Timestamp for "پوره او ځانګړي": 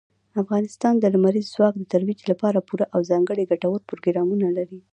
2.67-3.43